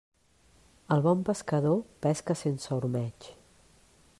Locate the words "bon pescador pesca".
1.07-2.37